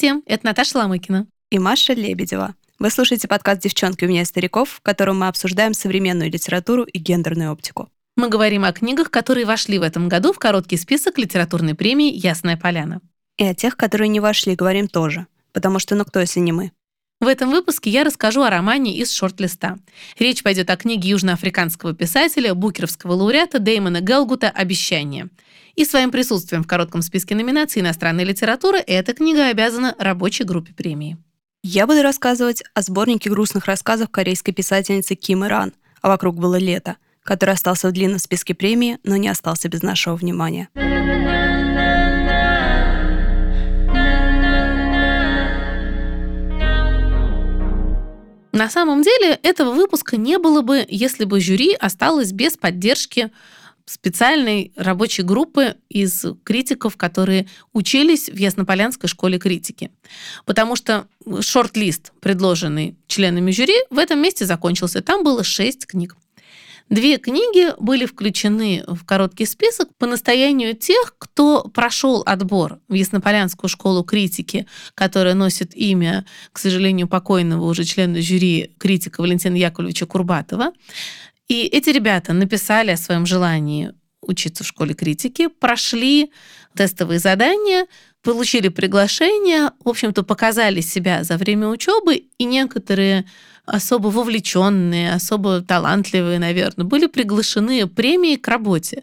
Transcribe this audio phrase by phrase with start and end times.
[0.00, 1.26] Всем, это Наташа Ломыкина.
[1.50, 2.54] И Маша Лебедева.
[2.78, 7.52] Вы слушаете подкаст «Девчонки у меня стариков», в котором мы обсуждаем современную литературу и гендерную
[7.52, 7.90] оптику.
[8.16, 12.56] Мы говорим о книгах, которые вошли в этом году в короткий список литературной премии «Ясная
[12.56, 13.02] поляна».
[13.36, 15.26] И о тех, которые не вошли, говорим тоже.
[15.52, 16.72] Потому что ну кто, если не мы?
[17.20, 19.76] В этом выпуске я расскажу о романе из шорт-листа.
[20.18, 25.28] Речь пойдет о книге южноафриканского писателя, букеровского лауреата Дэймона Гелгута «Обещание».
[25.74, 31.16] И своим присутствием в коротком списке номинаций иностранной литературы эта книга обязана рабочей группе премии.
[31.62, 36.96] Я буду рассказывать о сборнике грустных рассказов корейской писательницы Ким Иран «А вокруг было лето»,
[37.22, 40.68] который остался в длинном списке премии, но не остался без нашего внимания.
[48.52, 53.30] На самом деле этого выпуска не было бы, если бы жюри осталось без поддержки
[53.90, 59.90] специальной рабочей группы из критиков, которые учились в Яснополянской школе критики.
[60.46, 61.06] Потому что
[61.40, 65.02] шорт-лист, предложенный членами жюри, в этом месте закончился.
[65.02, 66.16] Там было шесть книг.
[66.90, 73.70] Две книги были включены в короткий список по настоянию тех, кто прошел отбор в Яснополянскую
[73.70, 80.72] школу критики, которая носит имя, к сожалению, покойного уже члена жюри критика Валентина Яковлевича Курбатова.
[81.50, 86.30] И эти ребята написали о своем желании учиться в школе критики, прошли
[86.76, 87.88] тестовые задания,
[88.22, 93.24] получили приглашение, в общем-то, показали себя за время учебы, и некоторые
[93.66, 99.02] особо вовлеченные, особо талантливые, наверное, были приглашены премией к работе.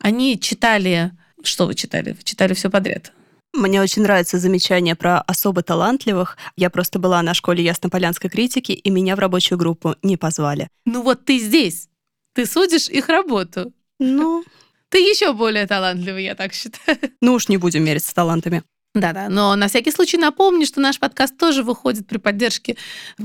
[0.00, 1.12] Они читали...
[1.44, 2.10] Что вы читали?
[2.10, 3.12] Вы читали все подряд?
[3.54, 6.36] Мне очень нравится замечание про особо талантливых.
[6.56, 10.66] Я просто была на школе Яснополянской критики, и меня в рабочую группу не позвали.
[10.84, 11.88] Ну вот ты здесь.
[12.34, 13.72] Ты судишь их работу.
[13.98, 14.44] Ну,
[14.90, 16.98] ты еще более талантливый, я так считаю.
[17.20, 18.62] Ну уж не будем мериться талантами.
[18.94, 22.76] Да-да, но на всякий случай напомню, что наш подкаст тоже выходит при поддержке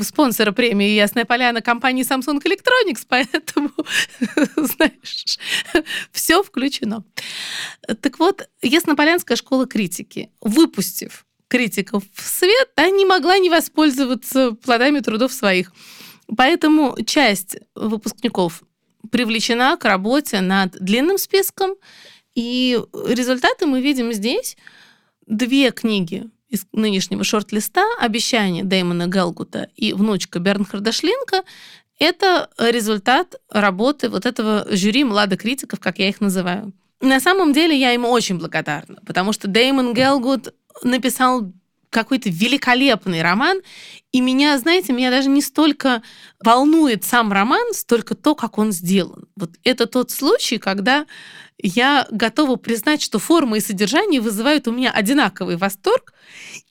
[0.02, 3.70] спонсора премии «Ясная поляна» компании Samsung Electronics, поэтому,
[4.56, 5.38] знаешь,
[6.12, 7.04] все включено.
[8.02, 15.02] Так вот, Яснополянская школа критики, выпустив критиков в свет, она не могла не воспользоваться плодами
[15.02, 15.72] трудов своих.
[16.36, 18.64] Поэтому часть выпускников
[19.12, 21.76] привлечена к работе над длинным списком,
[22.36, 24.58] и результаты мы видим здесь–
[25.30, 27.86] две книги из нынешнего шорт-листа.
[28.00, 31.44] «Обещание» Дэймона Гелгута и «Внучка» Бернхарда Шлинка—
[32.00, 36.74] это результат работы вот этого жюри младокритиков, как я их называю.
[37.02, 41.54] На самом деле я ему очень благодарна, потому что Дэймон Гелгут написал
[41.90, 43.62] какой-то великолепный роман,
[44.12, 46.02] и меня, знаете, меня даже не столько
[46.44, 49.28] волнует сам роман, столько то, как он сделан.
[49.36, 51.06] Вот это тот случай, когда
[51.62, 56.14] я готова признать, что форма и содержание вызывают у меня одинаковый восторг.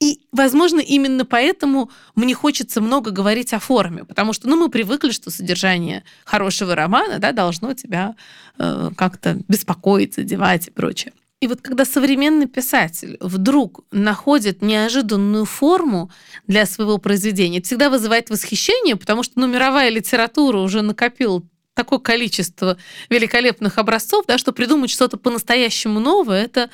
[0.01, 5.11] И, возможно, именно поэтому мне хочется много говорить о форме, потому что ну, мы привыкли,
[5.11, 8.15] что содержание хорошего романа да, должно тебя
[8.59, 11.12] э, как-то беспокоить, задевать и прочее.
[11.41, 16.10] И вот когда современный писатель вдруг находит неожиданную форму
[16.49, 21.43] для своего произведения, это всегда вызывает восхищение, потому что ну, мировая литература уже накопила
[21.75, 22.77] такое количество
[23.09, 26.71] великолепных образцов, да, что придумать что-то по-настоящему новое, это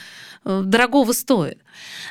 [0.47, 1.59] э, дорогого стоит.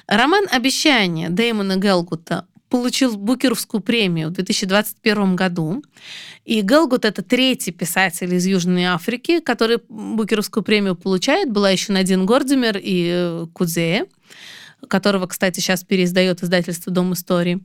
[0.06, 5.84] Роман «Обещание» Дэймона Гелгута получил Букеровскую премию в 2021 году.
[6.44, 11.52] И Гелгут— это третий писатель из Южной Африки, который Букеровскую премию получает.
[11.52, 14.08] Была еще Надин Гордимер и э, Кудзея,
[14.88, 17.60] которого, кстати, сейчас переиздает издательство «Дом истории».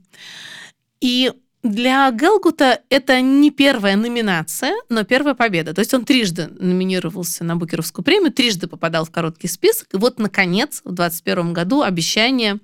[1.01, 1.31] И
[1.63, 5.73] для Гелгута это не первая номинация, но первая победа.
[5.73, 9.87] То есть он трижды номинировался на Букеровскую премию, трижды попадал в короткий список.
[9.91, 12.59] И вот, наконец, в 2021 году обещание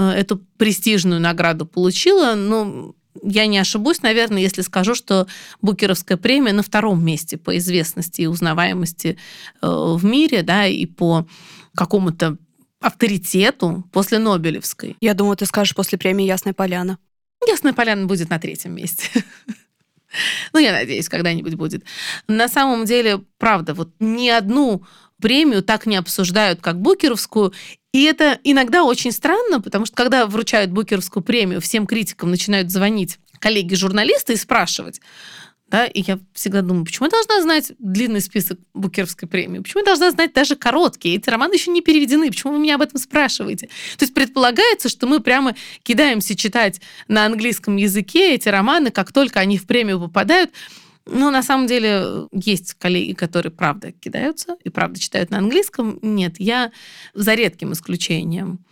[0.00, 2.34] эту престижную награду получила.
[2.34, 5.26] Но я не ошибусь, наверное, если скажу, что
[5.60, 9.18] Букеровская премия на втором месте по известности и узнаваемости
[9.60, 11.26] э, в мире, да, и по
[11.74, 12.38] какому-то
[12.80, 14.96] авторитету после Нобелевской.
[15.00, 16.98] Я думаю, ты скажешь после премии «Ясная поляна».
[17.46, 19.08] Ясная поляна будет на третьем месте.
[20.52, 21.84] Ну, я надеюсь, когда-нибудь будет.
[22.28, 24.84] На самом деле, правда, вот ни одну
[25.22, 27.54] премию так не обсуждают, как Букеровскую.
[27.92, 33.18] И это иногда очень странно, потому что когда вручают Букеровскую премию, всем критикам начинают звонить
[33.38, 35.00] коллеги-журналисты и спрашивать,
[35.72, 39.58] да, и я всегда думаю, почему я должна знать длинный список Букеровской премии?
[39.58, 41.16] Почему я должна знать даже короткие?
[41.16, 42.28] Эти романы еще не переведены.
[42.28, 43.68] Почему вы меня об этом спрашиваете?
[43.96, 49.40] То есть предполагается, что мы прямо кидаемся читать на английском языке эти романы, как только
[49.40, 50.50] они в премию попадают.
[51.06, 55.98] Но на самом деле есть коллеги, которые правда кидаются и правда читают на английском.
[56.02, 56.72] Нет, я
[57.14, 58.64] за редким исключением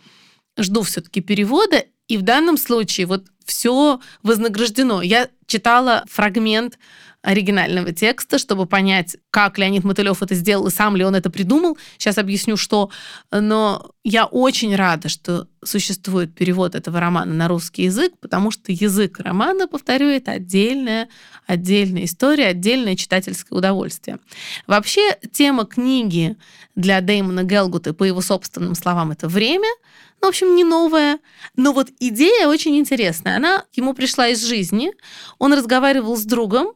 [0.57, 5.01] жду все-таки перевода, и в данном случае вот все вознаграждено.
[5.01, 6.79] Я читала фрагмент
[7.21, 11.77] оригинального текста, чтобы понять, как Леонид Мотылев это сделал и сам ли он это придумал.
[11.97, 12.89] Сейчас объясню, что.
[13.31, 19.19] Но я очень рада, что существует перевод этого романа на русский язык, потому что язык
[19.19, 21.09] романа, повторю, это отдельная,
[21.45, 24.17] отдельная история, отдельное читательское удовольствие.
[24.65, 26.37] Вообще, тема книги
[26.75, 29.69] для Дэймона Гелгута, по его собственным словам, это время–
[30.21, 31.19] в общем, не новая.
[31.55, 33.37] Но вот идея очень интересная.
[33.37, 34.93] Она ему пришла из жизни.
[35.39, 36.73] Он разговаривал с другом,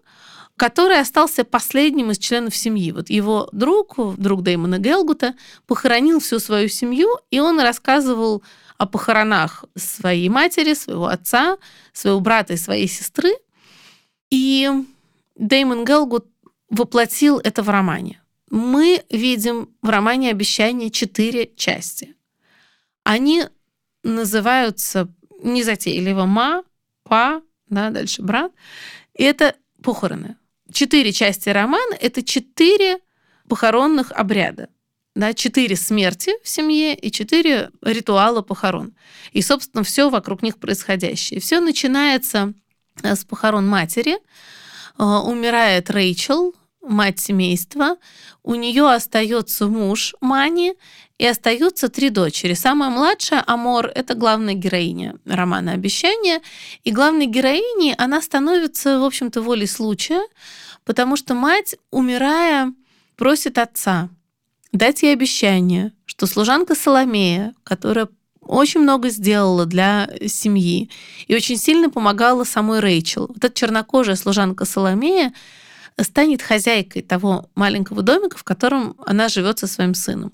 [0.58, 2.92] который остался последним из членов семьи.
[2.92, 5.36] Вот его друг, друг Дэймона Гелгута,
[5.68, 8.42] похоронил всю свою семью, и он рассказывал
[8.78, 11.58] о похоронах своей матери, своего отца,
[11.94, 13.34] своего брата и своей сестры.
[14.30, 14.70] И
[15.36, 16.26] Дэймон Гелгут
[16.70, 18.22] воплотил это в романе.
[18.50, 22.15] Мы видим в романе «Обещание» четыре части.
[23.06, 23.46] Они
[24.04, 25.08] называются
[25.42, 26.64] незатейливо «ма»,
[27.04, 28.52] «па», да, дальше «брат».
[29.14, 30.36] И это похороны
[30.76, 33.00] четыре части романа— это четыре
[33.48, 34.70] похоронных обряда.
[35.16, 38.94] Да, четыре смерти в семье и четыре ритуала похорон.
[39.32, 41.40] И, собственно, все вокруг них происходящее.
[41.40, 42.54] Все начинается
[43.02, 44.18] э, с похорон матери.
[45.00, 47.96] Э, умирает Рэйчел, мать семейства.
[48.44, 50.74] У нее остается муж Мани,
[51.18, 52.54] и остаются три дочери.
[52.54, 56.42] Самая младшая, Амор, это главная героиня романа «Обещание».
[56.84, 60.22] И главной героиней она становится, в общем-то, волей случая,
[60.84, 62.74] потому что мать, умирая,
[63.16, 64.10] просит отца
[64.76, 68.10] дать ей обещание, что служанка Соломея, которая
[68.42, 70.90] очень много сделала для семьи
[71.28, 73.28] и очень сильно помогала самой Рэйчел.
[73.28, 75.34] Вот эта чернокожая служанка Соломея
[76.00, 80.32] станет хозяйкой того маленького домика, в котором она живет со своим сыном.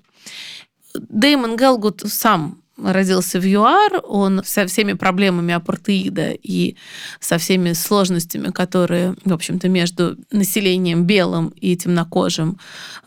[0.93, 6.75] Дэймон Гелгут сам родился в ЮАР, он со всеми проблемами апартеида и
[7.19, 12.57] со всеми сложностями, которые, в общем-то, между населением белым и темнокожим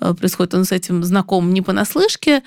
[0.00, 2.42] э, происходят, он с этим знаком не понаслышке.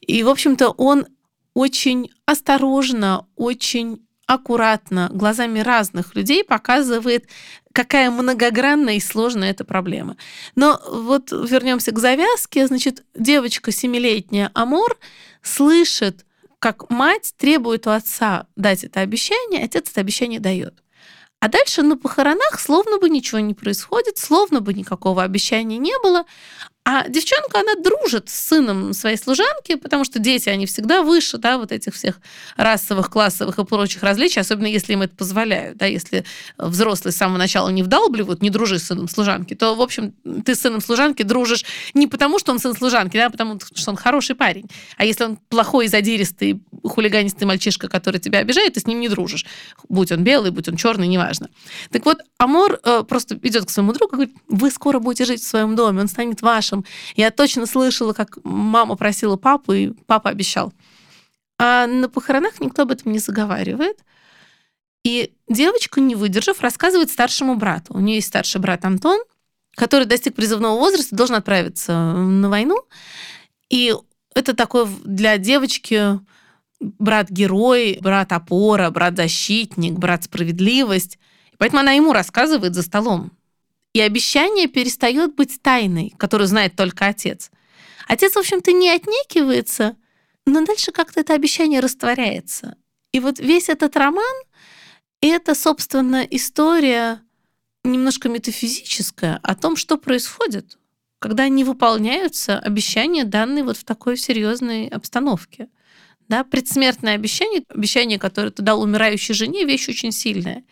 [0.00, 1.06] И, в общем-то, он
[1.54, 7.26] очень осторожно, очень аккуратно, глазами разных людей показывает,
[7.72, 10.16] какая многогранная и сложная эта проблема.
[10.54, 12.66] Но вот вернемся к завязке.
[12.66, 14.98] Значит, девочка семилетняя Амор
[15.42, 16.24] слышит,
[16.58, 20.82] как мать требует у отца дать это обещание, отец это обещание дает.
[21.40, 26.24] А дальше на похоронах словно бы ничего не происходит, словно бы никакого обещания не было,
[26.84, 31.58] а девчонка, она дружит с сыном своей служанки, потому что дети, они всегда выше, да,
[31.58, 32.20] вот этих всех
[32.56, 36.24] расовых, классовых и прочих различий, особенно если им это позволяют, да, если
[36.58, 40.12] взрослые с самого начала не вдалбливают, не дружи с сыном служанки, то, в общем,
[40.44, 41.64] ты с сыном служанки дружишь
[41.94, 44.66] не потому, что он сын служанки, да, а потому что он хороший парень.
[44.96, 49.46] А если он плохой, задиристый, хулиганистый мальчишка, который тебя обижает, ты с ним не дружишь.
[49.88, 51.48] Будь он белый, будь он черный, неважно.
[51.92, 55.42] Так вот, Амор э, просто идет к своему другу и говорит, вы скоро будете жить
[55.42, 56.84] в своем доме, он станет вашим, нашим.
[57.16, 60.72] Я точно слышала, как мама просила папу, и папа обещал.
[61.58, 63.98] А на похоронах никто об этом не заговаривает.
[65.04, 67.94] И девочка, не выдержав, рассказывает старшему брату.
[67.94, 69.20] У нее есть старший брат Антон,
[69.74, 72.82] который достиг призывного возраста, должен отправиться на войну.
[73.68, 73.94] И
[74.34, 76.20] это такой для девочки
[76.80, 81.18] брат-герой, брат-опора, брат-защитник, брат-справедливость.
[81.58, 83.32] поэтому она ему рассказывает за столом.
[83.92, 87.50] И обещание перестает быть тайной, которую знает только отец.
[88.08, 89.96] Отец, в общем-то, не отнекивается,
[90.46, 92.76] но дальше как-то это обещание растворяется.
[93.12, 94.34] И вот весь этот роман—
[95.20, 97.20] это, собственно, история
[97.84, 100.78] немножко метафизическая о том, что происходит,
[101.18, 105.68] когда не выполняются обещания, данные вот в такой серьезной обстановке.
[106.32, 110.64] Да, предсмертное обещание, обещание, которое ты дал умирающей жене, вещь очень сильная.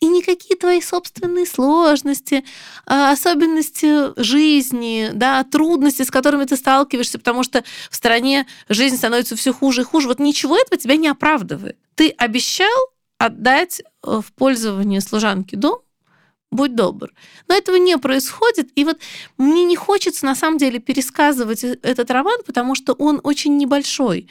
[0.00, 2.44] И никакие твои собственные сложности,
[2.84, 9.36] а, особенности жизни, да, трудности, с которыми ты сталкиваешься, потому что в стране жизнь становится
[9.36, 11.78] все хуже и хуже, вот ничего этого тебя не оправдывает.
[11.94, 12.66] Ты обещал
[13.16, 15.78] отдать э, в пользование служанке дом,
[16.54, 17.12] будь добр.
[17.48, 18.70] Но этого не происходит.
[18.76, 18.98] И вот
[19.36, 24.28] мне не хочется на самом деле пересказывать э, этот роман, потому что он очень небольшой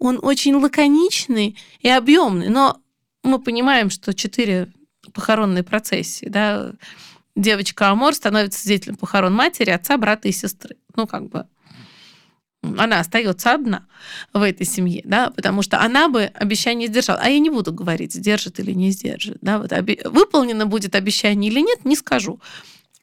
[0.00, 2.80] он очень лаконичный и объемный, но
[3.22, 4.72] мы понимаем, что четыре
[5.12, 6.72] похоронные процессии, да,
[7.36, 10.76] девочка Амор становится свидетелем похорон матери, отца, брата и сестры.
[10.96, 11.46] Ну, как бы
[12.62, 13.86] она остается одна
[14.32, 17.18] в этой семье, да, потому что она бы обещание сдержала.
[17.22, 19.38] А я не буду говорить, сдержит или не сдержит.
[19.40, 20.00] Да, вот оби...
[20.04, 22.40] Выполнено будет обещание или нет, не скажу.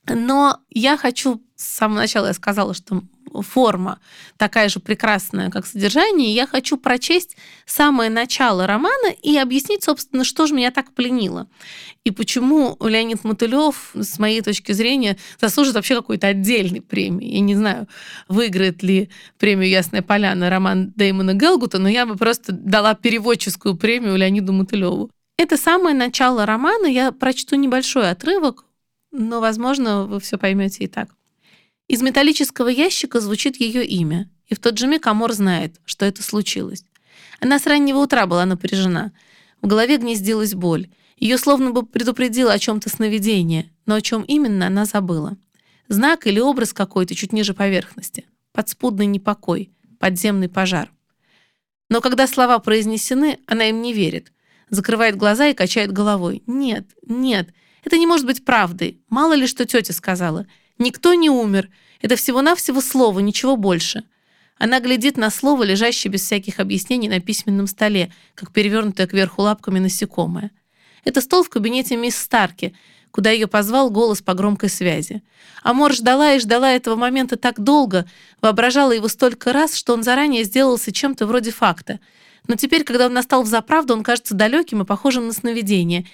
[0.08, 3.02] Но я хочу, с самого начала я сказала, что
[3.42, 4.00] форма
[4.38, 6.34] такая же прекрасная, как содержание.
[6.34, 11.48] Я хочу прочесть самое начало романа и объяснить, собственно, что же меня так пленило.
[12.04, 17.34] И почему Леонид Мотылев, с моей точки зрения, заслужит вообще какой-то отдельной премии.
[17.34, 17.88] Я не знаю,
[18.28, 24.16] выиграет ли премию «Ясная поляна» роман Дэймона Гелгута, но я бы просто дала переводческую премию
[24.16, 25.10] Леониду Мотылеву.
[25.38, 26.88] Это самое начало романа.
[26.88, 28.66] Я прочту небольшой отрывок,
[29.12, 31.10] но, возможно, вы все поймете и так.
[31.88, 36.22] Из металлического ящика звучит ее имя, и в тот же миг Амор знает, что это
[36.22, 36.84] случилось.
[37.40, 39.14] Она с раннего утра была напряжена.
[39.62, 40.90] В голове гнездилась боль.
[41.18, 45.38] Ее словно бы предупредило о чем-то сновидение, но о чем именно она забыла.
[45.88, 48.26] Знак или образ какой-то чуть ниже поверхности.
[48.52, 50.92] Подспудный непокой, подземный пожар.
[51.90, 54.34] Но когда слова произнесены, она им не верит.
[54.70, 56.44] Закрывает глаза и качает головой.
[56.46, 57.50] Нет, нет,
[57.86, 59.00] это не может быть правдой.
[59.10, 60.46] Мало ли, что тетя сказала.
[60.78, 61.70] Никто не умер.
[62.02, 64.04] Это всего-навсего слово, ничего больше.
[64.58, 69.80] Она глядит на слово, лежащее без всяких объяснений на письменном столе, как перевернутое кверху лапками
[69.80, 70.52] насекомое.
[71.04, 72.76] Это стол в кабинете мисс Старки,
[73.12, 75.24] куда ее позвал голос по громкой связи.
[75.64, 78.06] Амор ждала и ждала этого момента так долго,
[78.42, 82.00] воображала его столько раз, что он заранее сделался чем-то вроде факта.
[82.48, 86.08] Но теперь, когда он настал в заправду, он кажется далеким и похожим на сновидение.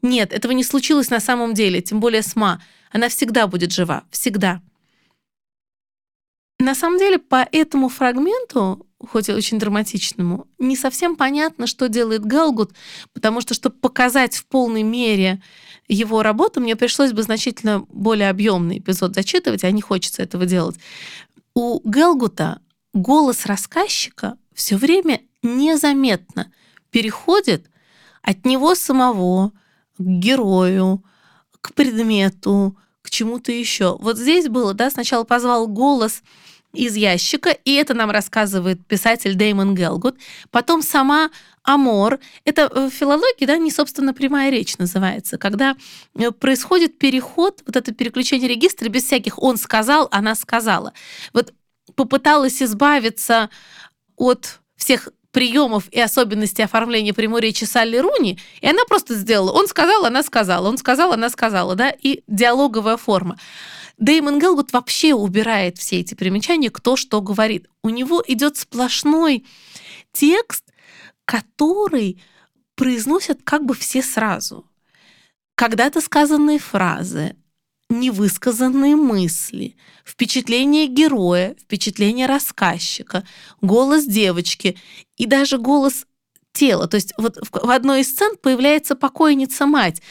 [0.00, 2.60] Нет, этого не случилось на самом деле, тем более с Ма.
[2.92, 4.04] Она всегда будет жива.
[4.10, 4.60] Всегда.
[6.58, 12.24] На самом деле, по этому фрагменту, хоть и очень драматичному, не совсем понятно, что делает
[12.24, 12.72] Галгут,
[13.12, 15.42] потому что, чтобы показать в полной мере
[15.88, 20.76] его работу, мне пришлось бы значительно более объемный эпизод зачитывать, а не хочется этого делать.
[21.54, 22.60] У Гелгута
[22.94, 26.52] голос рассказчика все время незаметно
[26.90, 27.68] переходит
[28.22, 29.50] от него самого
[29.98, 31.02] к герою,
[31.60, 32.76] к предмету,
[33.12, 33.96] чему-то еще.
[34.00, 36.22] Вот здесь было, да, сначала позвал голос
[36.72, 40.16] из ящика, и это нам рассказывает писатель Деймон Гелгут.
[40.50, 41.30] Потом сама
[41.62, 42.18] Амор.
[42.44, 45.76] Это в филологии, да, не, собственно, прямая речь называется, когда
[46.18, 50.92] э, происходит переход, вот это переключение регистра без всяких «он сказал», «она сказала».
[51.32, 51.52] Вот
[51.94, 53.50] попыталась избавиться
[54.16, 59.50] от всех приемов и особенностей оформления прямой речи Салли Руни, и она просто сделала.
[59.50, 63.38] Он сказал, она сказала, он сказал, она сказала, да, и диалоговая форма.
[63.98, 67.68] Дэймон Гелгут вообще убирает все эти примечания, кто что говорит.
[67.82, 69.46] У него идет сплошной
[70.12, 70.64] текст,
[71.24, 72.20] который
[72.74, 74.66] произносят как бы все сразу.
[75.54, 77.36] Когда-то сказанные фразы,
[77.92, 83.24] невысказанные мысли, впечатление героя, впечатление рассказчика,
[83.60, 84.76] голос девочки
[85.16, 86.06] и даже голос
[86.52, 86.88] тела.
[86.88, 90.02] То есть вот в одной из сцен появляется покойница-мать.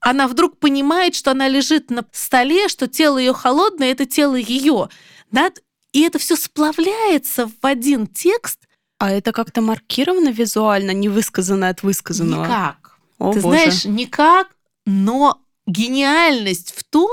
[0.00, 4.88] Она вдруг понимает, что она лежит на столе, что тело ее холодное, это тело ее.
[5.30, 5.50] Да?
[5.92, 8.60] И это все сплавляется в один текст.
[8.98, 12.44] А это как-то маркировано визуально, невысказанное от высказанного?
[12.44, 12.98] Никак.
[13.18, 13.56] О, Ты боже.
[13.56, 14.48] знаешь, никак,
[14.86, 17.10] но гениальность в том,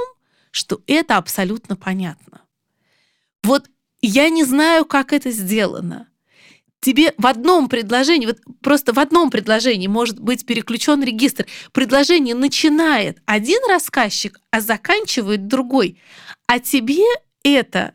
[0.56, 2.42] что это абсолютно понятно.
[3.44, 3.66] Вот
[4.02, 6.08] я не знаю, как это сделано.
[6.80, 11.46] Тебе в одном предложении, вот просто в одном предложении может быть переключен регистр.
[11.74, 16.00] Предложение начинает один рассказчик, а заканчивает другой.
[16.48, 17.04] А тебе
[17.44, 17.94] это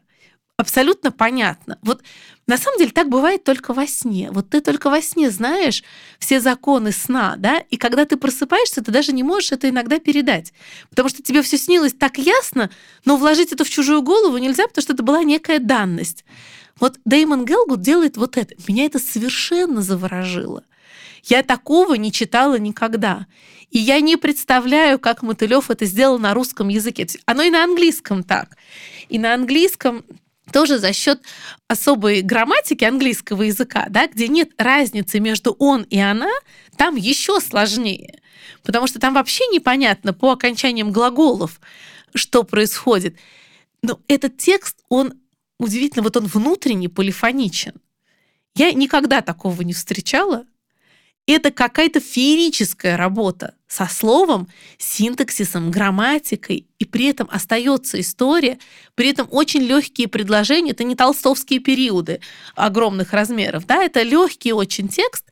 [0.59, 1.79] абсолютно понятно.
[1.81, 2.03] Вот
[2.51, 4.29] на самом деле так бывает только во сне.
[4.33, 5.85] Вот ты только во сне знаешь
[6.19, 10.53] все законы сна, да, и когда ты просыпаешься, ты даже не можешь это иногда передать,
[10.89, 12.69] потому что тебе все снилось так ясно,
[13.05, 16.25] но вложить это в чужую голову нельзя, потому что это была некая данность.
[16.81, 18.57] Вот Дэймон Гелгут делает вот это.
[18.67, 20.65] Меня это совершенно заворожило.
[21.23, 23.29] Я такого не читала никогда.
[23.71, 27.07] И я не представляю, как Мотылев это сделал на русском языке.
[27.27, 28.57] Оно и на английском так.
[29.09, 30.05] И на английском
[30.53, 31.21] тоже за счет
[31.69, 36.31] особой грамматики английского языка, да, где нет разницы между он и она,
[36.77, 38.21] там еще сложнее.
[38.63, 41.61] Потому что там вообще непонятно по окончаниям глаголов,
[42.15, 43.17] что происходит.
[43.83, 45.15] Но этот текст, он
[45.59, 47.75] удивительно, вот он внутренне полифоничен.
[48.55, 50.45] Я никогда такого не встречала.
[51.27, 54.49] Это какая-то феерическая работа со словом,
[54.79, 58.59] синтаксисом, грамматикой, и при этом остается история,
[58.97, 60.73] при этом очень легкие предложения.
[60.73, 62.21] Это не толстовские периоды
[62.57, 65.27] огромных размеров, да, это легкий очень текст,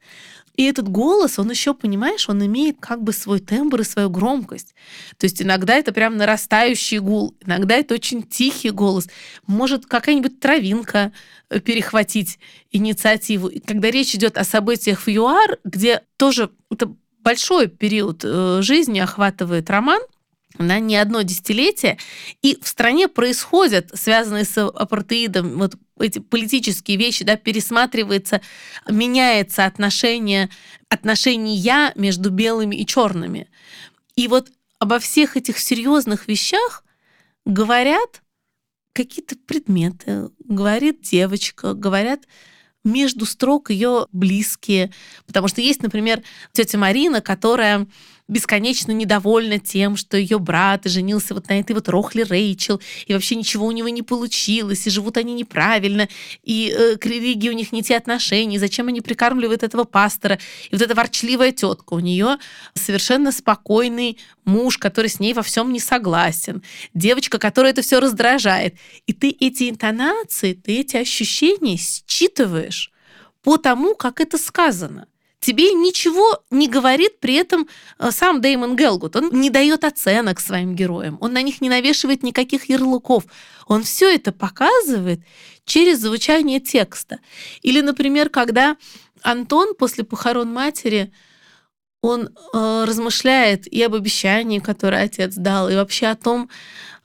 [0.59, 4.75] и этот голос, он еще, понимаешь, он имеет как бы свой тембр и свою громкость.
[5.17, 9.07] То есть иногда это прям нарастающий гул, иногда это очень тихий голос.
[9.47, 11.12] Может какая-нибудь травинка
[11.49, 12.41] э, перехватить
[12.73, 13.47] инициативу.
[13.47, 18.99] И когда речь идет о событиях в ЮАР, где тоже это большой период э, жизни
[18.99, 20.00] охватывает роман,
[20.59, 21.99] да, не одно десятилетие,
[22.43, 28.41] и в стране происходят, связанные с апартеидом, вот эти политические вещи, да, пересматривается,
[28.88, 30.49] меняется отношение,
[30.88, 33.49] отношения между белыми и черными.
[34.17, 36.85] И вот обо всех этих серьезных вещах
[37.45, 38.23] говорят
[38.93, 42.27] какие-то предметы, говорит девочка, говорят
[42.85, 44.93] между строк ее близкие.
[45.27, 46.23] Потому что есть, например,
[46.53, 47.87] тетя Марина, которая
[48.28, 53.35] бесконечно недовольна тем, что ее брат женился вот на этой вот Рохли Рэйчел, и вообще
[53.35, 56.08] ничего у него не получилось, и живут они неправильно,
[56.44, 60.38] и э, к религии у них не те отношения, зачем они прикармливают этого пастора.
[60.70, 62.37] И вот эта ворчливая тетка, у нее
[62.75, 66.62] совершенно спокойный муж, который с ней во всем не согласен,
[66.94, 68.76] девочка, которая это все раздражает.
[69.06, 72.92] И ты эти интонации, ты эти ощущения считываешь
[73.42, 75.06] по тому, как это сказано
[75.40, 77.68] тебе ничего не говорит при этом
[77.99, 79.16] э, сам Деймон Гелгут.
[79.16, 83.25] Он не дает оценок своим героям, он на них не навешивает никаких ярлыков.
[83.66, 85.21] Он все это показывает
[85.64, 87.18] через звучание текста.
[87.62, 88.76] Или, например, когда
[89.23, 91.12] Антон после похорон матери
[92.00, 96.49] он э, размышляет и об обещании, которое отец дал, и вообще о том,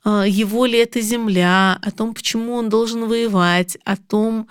[0.06, 4.48] э, его ли это земля, о том, почему он должен воевать, о том,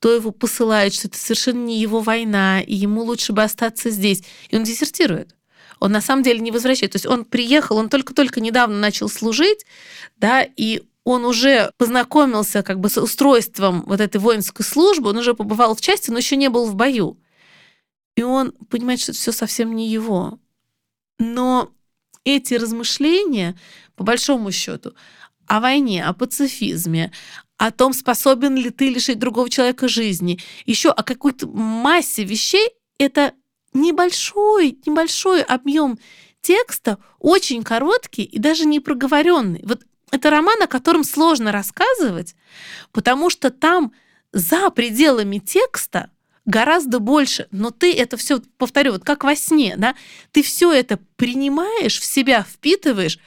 [0.00, 4.22] кто его посылает, что это совершенно не его война, и ему лучше бы остаться здесь.
[4.48, 5.36] И он дезертирует.
[5.78, 6.98] Он на самом деле не возвращается.
[6.98, 9.66] То есть он приехал, он только-только недавно начал служить,
[10.16, 15.34] да, и он уже познакомился как бы с устройством вот этой воинской службы, он уже
[15.34, 17.18] побывал в части, но еще не был в бою.
[18.16, 20.38] И он понимает, что это все совсем не его.
[21.18, 21.74] Но
[22.24, 23.54] эти размышления,
[23.96, 24.94] по большому счету,
[25.46, 27.12] о войне, о пацифизме,
[27.60, 33.34] о том, способен ли ты лишить другого человека жизни, еще о какой-то массе вещей, это
[33.74, 35.98] небольшой, небольшой объем
[36.40, 39.60] текста, очень короткий и даже не проговоренный.
[39.64, 42.34] Вот это роман, о котором сложно рассказывать,
[42.92, 43.92] потому что там
[44.32, 46.10] за пределами текста
[46.46, 49.94] гораздо больше, но ты это все, повторю, вот как во сне, да,
[50.32, 53.18] ты все это принимаешь в себя, впитываешь,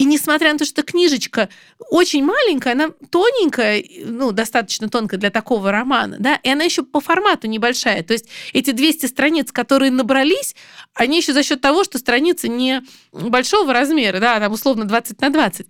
[0.00, 1.50] и несмотря на то, что книжечка
[1.90, 7.00] очень маленькая, она тоненькая, ну, достаточно тонкая для такого романа, да, и она еще по
[7.00, 8.02] формату небольшая.
[8.02, 10.56] То есть эти 200 страниц, которые набрались,
[10.94, 12.80] они еще за счет того, что страницы не
[13.12, 15.66] большого размера, да, там условно 20 на 20.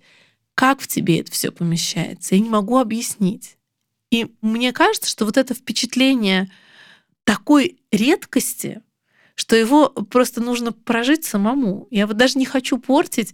[0.55, 2.33] Как в тебе это все помещается?
[2.33, 3.57] Я не могу объяснить.
[4.11, 6.49] И мне кажется, что вот это впечатление
[7.25, 8.81] такой редкости,
[9.35, 11.89] что его просто нужно прожить самому.
[11.91, 13.33] Я вот даже не хочу портить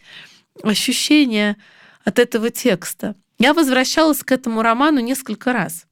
[0.63, 1.57] ощущение
[2.03, 3.15] от этого текста.
[3.39, 5.87] Я возвращалась к этому роману несколько раз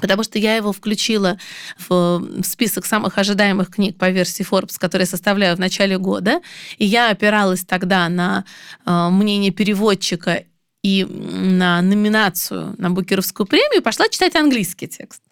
[0.00, 1.38] потому что я его включила
[1.78, 6.40] в список самых ожидаемых книг по версии Forbes, которые я составляю в начале года,
[6.78, 8.44] и я опиралась тогда на
[8.86, 10.44] э, мнение переводчика
[10.82, 15.22] и на номинацию на Букеровскую премию, пошла читать английский текст.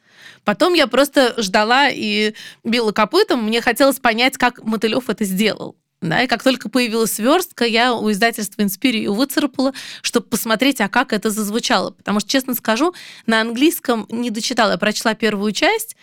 [0.45, 5.77] Потом я просто ждала и била копытом, мне хотелось понять, как Мотылев это сделал.
[6.01, 10.89] Да, и как только появилась сверстка, я у издательства «Инспири» ее выцарапала, чтобы посмотреть, а
[10.89, 11.91] как это зазвучало.
[11.91, 12.95] Потому что, честно скажу,
[13.27, 14.73] на английском не дочитала.
[14.73, 15.97] Я прочла первую часть,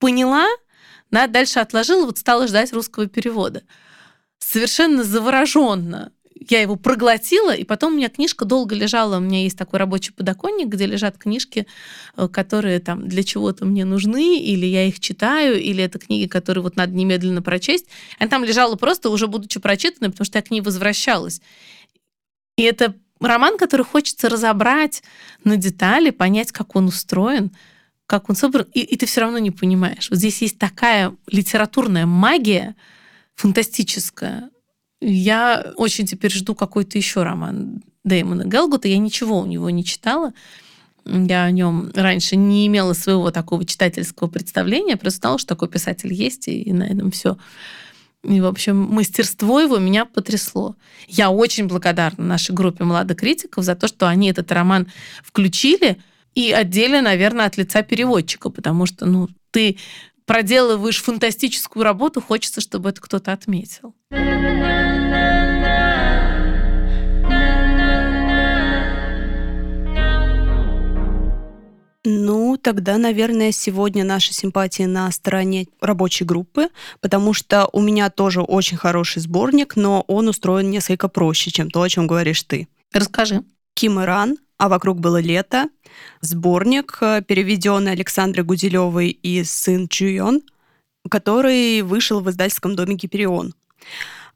[0.00, 0.46] поняла,
[1.12, 3.62] да, дальше отложила, вот стала ждать русского перевода.
[4.38, 6.12] Совершенно завороженно
[6.48, 9.16] я его проглотила, и потом у меня книжка долго лежала.
[9.16, 11.66] У меня есть такой рабочий подоконник, где лежат книжки,
[12.16, 16.62] э, которые там для чего-то мне нужны, или я их читаю, или это книги, которые
[16.62, 17.86] вот надо немедленно прочесть.
[18.18, 21.40] Она там лежала просто уже будучи прочитанной, потому что я к ней возвращалась.
[22.56, 25.02] И это роман, который хочется разобрать
[25.44, 27.50] на детали, понять, как он устроен,
[28.06, 30.10] как он собран, и, и ты все равно не понимаешь.
[30.10, 32.76] Вот здесь есть такая литературная магия,
[33.34, 34.50] фантастическая,
[35.00, 38.88] я очень теперь жду какой-то еще роман Дэймона Гелгута.
[38.88, 40.32] Я ничего у него не читала.
[41.04, 46.12] Я о нем раньше не имела своего такого читательского представления, просто знала, что такой писатель
[46.12, 47.36] есть, и на этом все.
[48.24, 50.74] И, в общем, мастерство его меня потрясло.
[51.06, 54.88] Я очень благодарна нашей группе молодых критиков за то, что они этот роман
[55.22, 55.98] включили,
[56.34, 59.78] и отдельно, наверное, от лица переводчика, потому что, ну, ты
[60.26, 63.94] проделываешь фантастическую работу, хочется, чтобы это кто-то отметил.
[72.08, 76.68] Ну, тогда, наверное, сегодня наши симпатии на стороне рабочей группы,
[77.00, 81.82] потому что у меня тоже очень хороший сборник, но он устроен несколько проще, чем то,
[81.82, 82.68] о чем говоришь ты.
[82.92, 83.42] Расскажи.
[83.76, 85.68] Ким Иран, а вокруг было лето.
[86.22, 90.40] Сборник, э, переведенный Александрой Гуделевой и сын Чуйон,
[91.10, 93.54] который вышел в издательском доме Гиперион.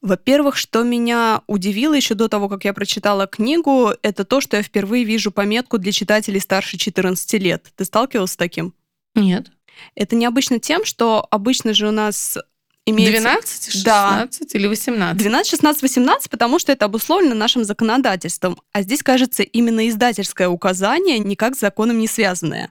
[0.02, 4.62] Во-первых, что меня удивило еще до того, как я прочитала книгу, это то, что я
[4.62, 7.72] впервые вижу пометку для читателей старше 14 лет.
[7.76, 8.74] Ты сталкивался с таким?
[9.14, 9.50] Нет.
[9.94, 12.36] Это необычно тем, что обычно же у нас
[12.86, 13.20] имеется...
[13.20, 14.58] 12, 16 Да.
[14.58, 15.16] или 18?
[15.16, 18.60] 12, 16, 18, потому что это обусловлено нашим законодательством.
[18.72, 22.70] А здесь, кажется, именно издательское указание никак с законом не связанное.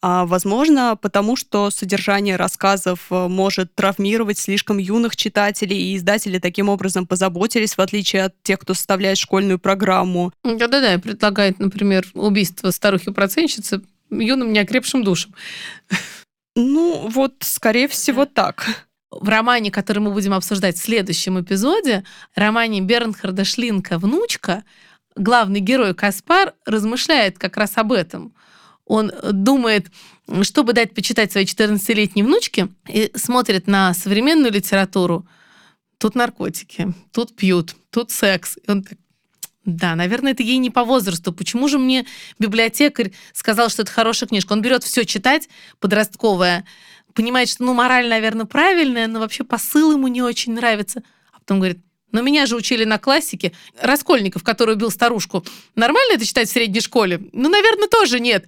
[0.00, 6.68] А, возможно, потому что содержание рассказов э, может травмировать слишком юных читателей, и издатели таким
[6.68, 10.32] образом позаботились, в отличие от тех, кто составляет школьную программу.
[10.44, 15.34] Да-да-да, и предлагает, например, убийство старухи-процентщицы юным неокрепшим душам.
[16.54, 18.85] Ну, вот, скорее всего, так.
[19.20, 24.64] В романе, который мы будем обсуждать в следующем эпизоде, романе Бернхарда Шлинка «Внучка»,
[25.14, 28.34] главный герой Каспар размышляет как раз об этом.
[28.84, 29.86] Он думает,
[30.42, 35.26] чтобы дать почитать своей 14-летней внучке, и смотрит на современную литературу.
[35.98, 38.58] Тут наркотики, тут пьют, тут секс.
[38.66, 38.98] И он так,
[39.64, 41.32] да, наверное, это ей не по возрасту.
[41.32, 42.06] Почему же мне
[42.38, 44.52] библиотекарь сказал, что это хорошая книжка?
[44.52, 45.48] Он берет все читать,
[45.80, 46.64] подростковое,
[47.16, 51.02] понимает, что, ну, мораль, наверное, правильная, но вообще посыл ему не очень нравится.
[51.32, 51.78] А потом говорит,
[52.12, 53.52] но меня же учили на классике.
[53.80, 55.44] Раскольников, который убил старушку.
[55.74, 57.20] Нормально это читать в средней школе?
[57.32, 58.46] Ну, наверное, тоже нет.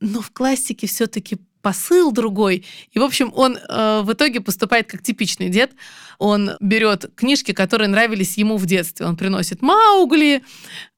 [0.00, 2.66] Но в классике все-таки посыл другой.
[2.92, 5.72] И, в общем, он э, в итоге поступает как типичный дед.
[6.18, 9.06] Он берет книжки, которые нравились ему в детстве.
[9.06, 10.42] Он приносит Маугли,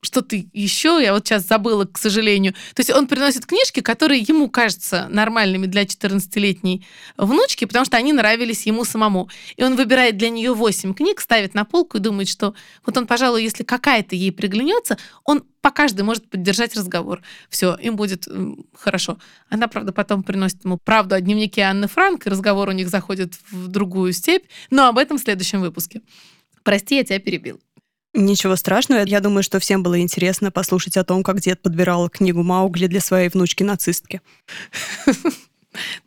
[0.01, 2.53] что-то еще, я вот сейчас забыла, к сожалению.
[2.75, 8.13] То есть он приносит книжки, которые ему кажутся нормальными для 14-летней внучки, потому что они
[8.13, 9.29] нравились ему самому.
[9.57, 12.55] И он выбирает для нее 8 книг, ставит на полку и думает, что
[12.87, 17.21] вот он, пожалуй, если какая-то ей приглянется, он по каждой может поддержать разговор.
[17.49, 18.29] Все, им будет
[18.75, 19.19] хорошо.
[19.51, 23.35] Она, правда, потом приносит ему правду о дневнике Анны Франк, и разговор у них заходит
[23.51, 26.03] в другую степь, но об этом в следующем выпуске.
[26.63, 27.61] Прости, я тебя перебил.
[28.15, 29.05] Ничего страшного.
[29.05, 33.01] Я думаю, что всем было интересно послушать о том, как дед подбирал книгу Маугли для
[33.01, 34.21] своей внучки-нацистки.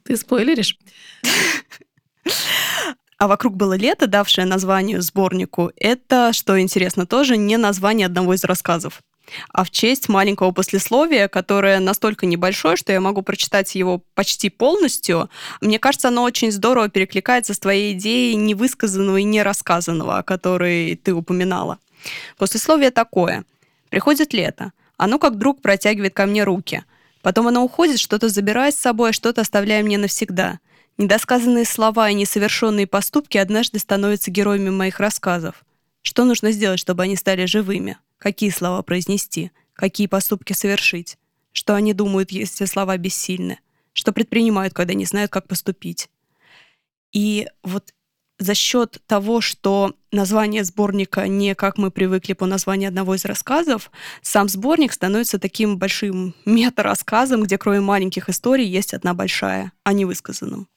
[0.03, 0.77] Ты спойлеришь?
[3.17, 8.43] А «Вокруг было лето», давшее название сборнику, это, что интересно тоже, не название одного из
[8.43, 9.03] рассказов
[9.51, 15.29] а в честь маленького послесловия, которое настолько небольшое, что я могу прочитать его почти полностью.
[15.61, 21.13] Мне кажется, оно очень здорово перекликается с твоей идеей невысказанного и нерассказанного, о которой ты
[21.13, 21.79] упоминала.
[22.37, 23.45] Послесловие такое.
[23.89, 24.73] Приходит лето.
[24.97, 26.83] Оно как друг протягивает ко мне руки.
[27.21, 30.59] Потом оно уходит, что-то забирая с собой, а что-то оставляя мне навсегда.
[30.97, 35.63] Недосказанные слова и несовершенные поступки однажды становятся героями моих рассказов.
[36.01, 37.97] Что нужно сделать, чтобы они стали живыми?
[38.21, 39.49] Какие слова произнести?
[39.73, 41.17] Какие поступки совершить?
[41.53, 43.57] Что они думают, если слова бессильны?
[43.93, 46.07] Что предпринимают, когда не знают, как поступить?
[47.13, 47.95] И вот
[48.37, 53.89] за счет того, что название сборника не как мы привыкли по названию одного из рассказов,
[54.21, 60.05] сам сборник становится таким большим мета-рассказом, где кроме маленьких историй есть одна большая, а не
[60.05, 60.67] высказанным.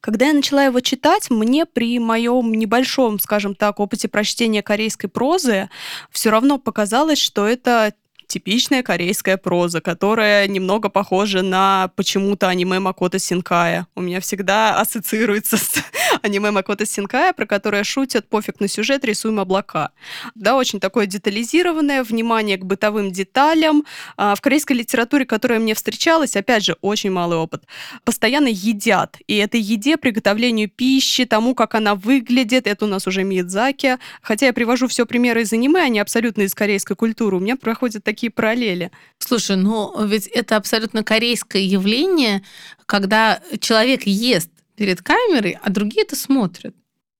[0.00, 5.70] Когда я начала его читать, мне при моем небольшом, скажем так, опыте прочтения корейской прозы
[6.10, 7.94] все равно показалось, что это
[8.32, 13.86] типичная корейская проза, которая немного похожа на почему-то аниме Макото Синкая.
[13.94, 15.74] У меня всегда ассоциируется с
[16.22, 19.90] аниме Макото Синкая, про которое шутят «пофиг на сюжет, рисуем облака».
[20.34, 23.84] Да, очень такое детализированное, внимание к бытовым деталям.
[24.16, 27.64] А в корейской литературе, которая мне встречалась, опять же, очень малый опыт,
[28.02, 29.18] постоянно едят.
[29.26, 33.98] И этой еде, приготовлению пищи, тому, как она выглядит, это у нас уже Миядзаки.
[34.22, 37.36] Хотя я привожу все примеры из аниме, они абсолютно из корейской культуры.
[37.36, 38.90] У меня проходят такие параллели.
[39.18, 42.42] Слушай, ну ведь это абсолютно корейское явление,
[42.86, 46.74] когда человек ест перед камерой, а другие это смотрят.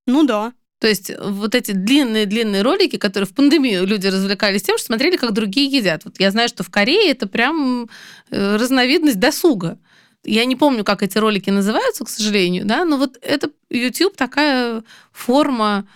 [0.06, 0.52] Ну да.
[0.80, 5.32] То есть вот эти длинные-длинные ролики, которые в пандемию люди развлекались тем, что смотрели, как
[5.32, 6.04] другие едят.
[6.04, 7.88] Вот я знаю, что в Корее это прям
[8.30, 9.78] э, разновидность досуга.
[10.24, 14.82] Я не помню, как эти ролики называются, к сожалению, да, но вот это YouTube такая
[15.12, 15.86] форма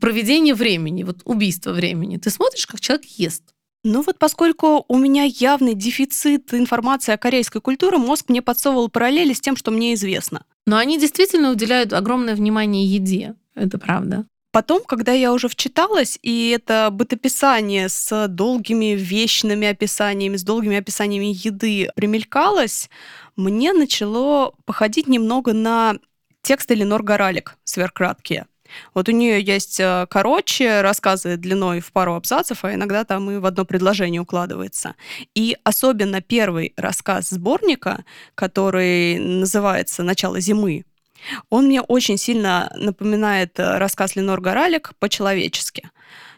[0.00, 2.18] проведения времени, вот убийства времени.
[2.18, 3.42] Ты смотришь, как человек ест.
[3.82, 9.32] Ну вот поскольку у меня явный дефицит информации о корейской культуре, мозг мне подсовывал параллели
[9.32, 10.44] с тем, что мне известно.
[10.66, 13.34] Но они действительно уделяют огромное внимание еде.
[13.54, 14.26] Это правда.
[14.52, 21.32] Потом, когда я уже вчиталась, и это бытописание с долгими вечными описаниями, с долгими описаниями
[21.32, 22.90] еды примелькалось,
[23.36, 25.96] мне начало походить немного на
[26.42, 28.46] текст Эленор Горалик, сверхкраткие.
[28.94, 33.38] Вот у нее есть э, короче рассказы длиной в пару абзацев, а иногда там и
[33.38, 34.94] в одно предложение укладывается.
[35.34, 38.04] И особенно первый рассказ сборника,
[38.34, 40.84] который называется «Начало зимы»,
[41.50, 45.90] Он мне очень сильно напоминает э, рассказ Ленор Горалик по-человечески.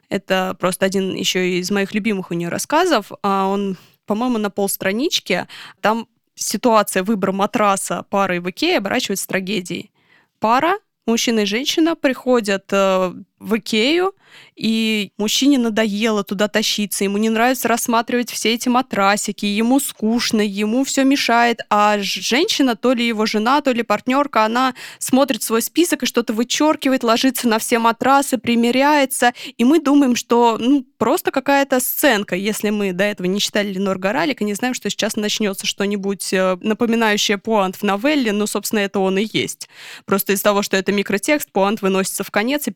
[0.08, 3.12] Это просто один еще из моих любимых у нее рассказов.
[3.22, 5.46] А он, по-моему, на полстранички.
[5.80, 9.90] Там ситуация выбора матраса пары в Икее оборачивается трагедией.
[10.38, 13.12] Пара, мужчина и женщина, приходят э,
[13.42, 14.14] в Икею,
[14.56, 20.84] и мужчине надоело туда тащиться, ему не нравится рассматривать все эти матрасики, ему скучно, ему
[20.84, 26.02] все мешает, а женщина, то ли его жена, то ли партнерка, она смотрит свой список
[26.02, 31.80] и что-то вычеркивает, ложится на все матрасы, примеряется, и мы думаем, что ну, просто какая-то
[31.80, 35.66] сценка, если мы до этого не читали Ленор Горалик и не знаем, что сейчас начнется
[35.66, 39.68] что-нибудь э, напоминающее пуант в новелле, ну, собственно, это он и есть.
[40.04, 42.70] Просто из того, что это микротекст, пуант выносится в конец и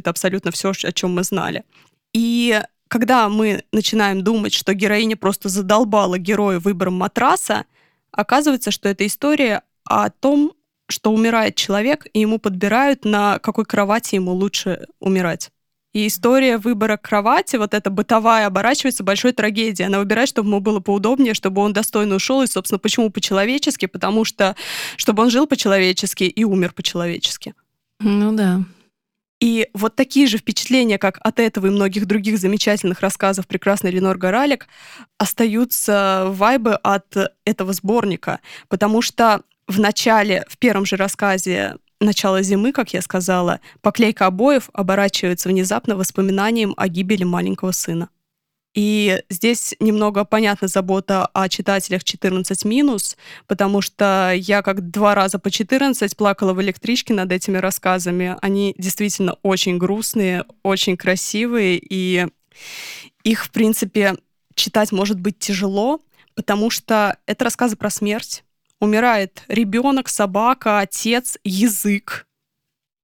[0.00, 1.64] переворачивает абсолютно все, о чем мы знали.
[2.12, 7.64] И когда мы начинаем думать, что героиня просто задолбала героя выбором матраса,
[8.12, 10.52] оказывается, что это история о том,
[10.88, 15.50] что умирает человек, и ему подбирают, на какой кровати ему лучше умирать.
[15.94, 19.88] И история выбора кровати, вот эта бытовая, оборачивается большой трагедией.
[19.88, 22.42] Она выбирает, чтобы ему было поудобнее, чтобы он достойно ушел.
[22.42, 23.86] И, собственно, почему по-человечески?
[23.86, 24.54] Потому что,
[24.96, 27.54] чтобы он жил по-человечески и умер по-человечески.
[28.00, 28.62] Ну да.
[29.40, 34.18] И вот такие же впечатления, как от этого и многих других замечательных рассказов прекрасной Ленор
[34.18, 34.68] Горалик,
[35.18, 42.72] остаются вайбы от этого сборника, потому что в начале, в первом же рассказе начало зимы,
[42.72, 48.10] как я сказала, поклейка обоев оборачивается внезапно воспоминанием о гибели маленького сына.
[48.74, 52.64] И здесь немного понятна забота о читателях 14
[53.48, 58.36] потому что я как два раза по 14 плакала в электричке над этими рассказами.
[58.40, 62.28] Они действительно очень грустные, очень красивые, и
[63.24, 64.16] их, в принципе,
[64.54, 66.00] читать может быть тяжело,
[66.34, 68.44] потому что это рассказы про смерть.
[68.78, 72.26] Умирает ребенок, собака, отец, язык,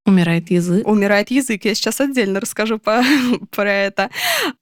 [0.07, 0.87] Умирает язык.
[0.87, 1.65] Умирает язык.
[1.65, 3.03] Я сейчас отдельно расскажу по,
[3.51, 4.11] про это.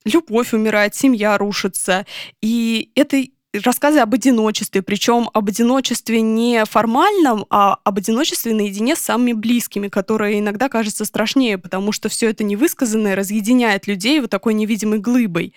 [0.05, 2.07] Любовь умирает, семья рушится.
[2.41, 3.23] И это
[3.63, 9.89] рассказы об одиночестве, причем об одиночестве не формальном, а об одиночестве наедине с самыми близкими,
[9.89, 15.55] которое иногда кажется страшнее, потому что все это невысказанное разъединяет людей вот такой невидимой глыбой.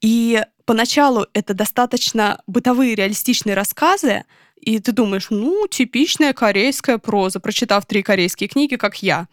[0.00, 4.24] И поначалу это достаточно бытовые реалистичные рассказы,
[4.62, 9.26] и ты думаешь, ну, типичная корейская проза, прочитав три корейские книги, как я.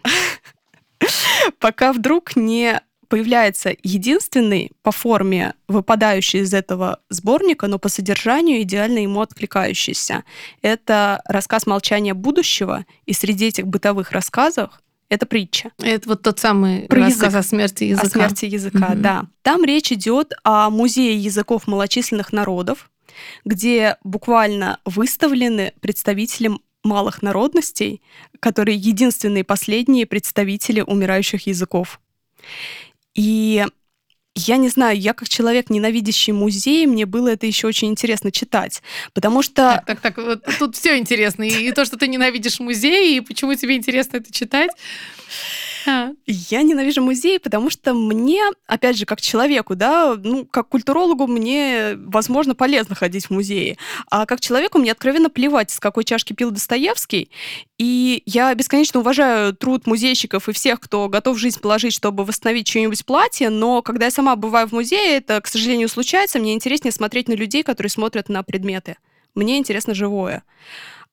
[1.60, 9.00] Пока вдруг не появляется единственный по форме выпадающий из этого сборника, но по содержанию идеально
[9.00, 10.24] ему откликающийся.
[10.62, 15.72] Это рассказ «Молчание будущего», и среди этих бытовых рассказов это притча.
[15.80, 17.40] Это вот тот самый Про рассказ язык.
[17.40, 18.08] о смерти языка.
[18.08, 19.02] О смерти языка, угу.
[19.02, 19.26] да.
[19.42, 22.92] Там речь идет о музее языков малочисленных народов,
[23.46, 26.52] где буквально выставлены представители
[26.84, 28.02] малых народностей,
[28.40, 32.00] которые единственные последние представители умирающих языков.
[33.16, 33.66] И
[34.36, 38.82] я не знаю, я как человек, ненавидящий музей, мне было это еще очень интересно читать,
[39.14, 39.84] потому что...
[39.86, 41.44] Так, так, так, вот тут все интересно.
[41.44, 44.70] И то, что ты ненавидишь музей, и почему тебе интересно это читать.
[46.26, 51.96] Я ненавижу музеи, потому что мне, опять же, как человеку, да, ну, как культурологу, мне,
[51.96, 53.78] возможно, полезно ходить в музеи.
[54.10, 57.30] А как человеку мне откровенно плевать, с какой чашки пил Достоевский.
[57.78, 63.06] И я бесконечно уважаю труд музейщиков и всех, кто готов жизнь положить, чтобы восстановить чье-нибудь
[63.06, 67.28] платье, но когда я сама бываю в музее, это, к сожалению, случается, мне интереснее смотреть
[67.28, 68.98] на людей, которые смотрят на предметы.
[69.36, 70.44] Мне интересно живое.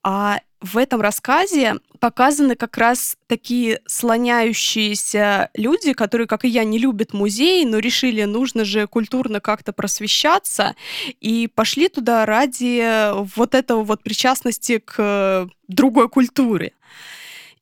[0.08, 6.78] А в этом рассказе показаны как раз такие слоняющиеся люди, которые, как и я, не
[6.78, 10.76] любят музей, но решили, нужно же культурно как-то просвещаться,
[11.20, 16.74] и пошли туда ради вот этого вот причастности к другой культуре.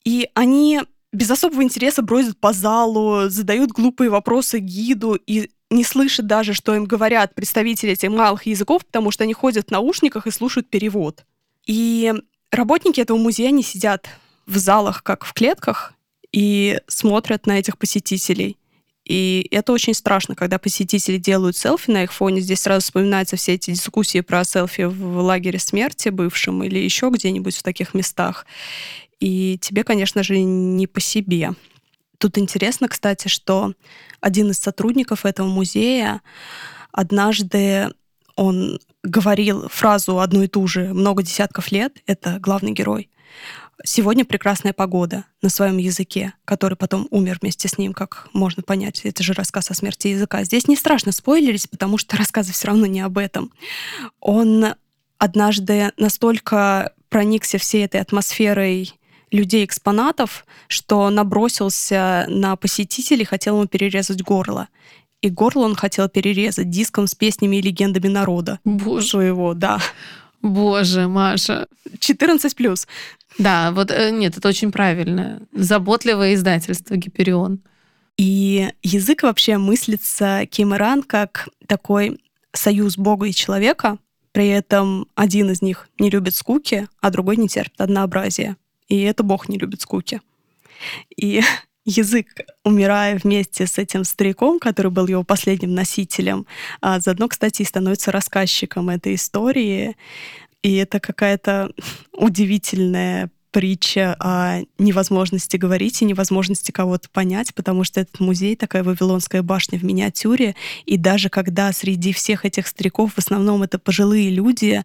[0.04, 6.26] И они без особого интереса бродят по залу, задают глупые вопросы гиду и не слышат
[6.26, 10.30] даже, что им говорят представители этих малых языков, потому что они ходят в наушниках и
[10.30, 11.24] слушают перевод.
[11.66, 12.12] И
[12.54, 14.08] Работники этого музея не сидят
[14.46, 15.92] в залах, как в клетках,
[16.30, 18.56] и смотрят на этих посетителей.
[19.04, 22.40] И это очень страшно, когда посетители делают селфи на их фоне.
[22.40, 27.56] Здесь сразу вспоминаются все эти дискуссии про селфи в лагере смерти бывшем или еще где-нибудь
[27.56, 28.46] в таких местах.
[29.18, 31.54] И тебе, конечно же, не по себе.
[32.18, 33.72] Тут интересно, кстати, что
[34.20, 36.22] один из сотрудников этого музея
[36.92, 37.90] однажды
[38.36, 43.10] он говорил фразу одну и ту же много десятков лет, это главный герой.
[43.84, 49.00] Сегодня прекрасная погода на своем языке, который потом умер вместе с ним, как можно понять.
[49.04, 50.42] Это же рассказ о смерти языка.
[50.44, 53.52] Здесь не страшно спойлерить, потому что рассказы все равно не об этом.
[54.20, 54.74] Он
[55.18, 58.92] однажды настолько проникся всей этой атмосферой
[59.30, 64.68] людей-экспонатов, что набросился на посетителей, хотел ему перерезать горло.
[65.24, 68.60] И горло он хотел перерезать диском с песнями и легендами народа.
[68.62, 69.08] Боже.
[69.08, 69.80] Своего, да.
[70.42, 71.66] Боже, Маша.
[71.98, 72.86] 14 плюс.
[73.38, 75.40] Да, вот э, нет, это очень правильно.
[75.52, 77.60] Заботливое издательство Гиперион.
[78.18, 82.20] И язык вообще мыслится Кимеран как такой
[82.52, 83.96] союз Бога и человека,
[84.32, 88.58] при этом один из них не любит скуки, а другой не терпит однообразия.
[88.88, 90.20] И это Бог не любит скуки.
[91.16, 91.40] И
[91.84, 92.26] язык,
[92.64, 96.46] умирая вместе с этим стариком, который был его последним носителем,
[96.80, 99.96] а заодно, кстати, и становится рассказчиком этой истории.
[100.62, 101.72] И это какая-то
[102.12, 109.44] удивительная притча о невозможности говорить и невозможности кого-то понять, потому что этот музей такая Вавилонская
[109.44, 114.82] башня в миниатюре, и даже когда среди всех этих стариков в основном это пожилые люди,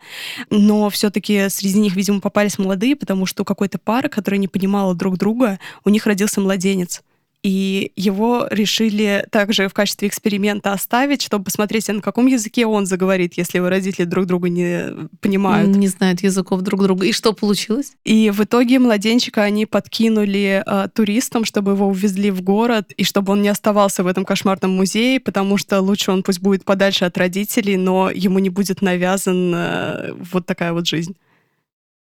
[0.52, 4.48] но все таки среди них, видимо, попались молодые, потому что у какой-то пары, которая не
[4.48, 7.02] понимала друг друга, у них родился младенец
[7.42, 13.36] и его решили также в качестве эксперимента оставить, чтобы посмотреть, на каком языке он заговорит,
[13.38, 15.70] если его родители друг друга не понимают.
[15.70, 17.06] Не знают языков друг друга.
[17.06, 17.94] И что получилось?
[18.04, 23.34] И в итоге младенчика они подкинули э, туристам, чтобы его увезли в город, и чтобы
[23.34, 27.18] он не оставался в этом кошмарном музее, потому что лучше он пусть будет подальше от
[27.18, 31.16] родителей, но ему не будет навязан э, вот такая вот жизнь.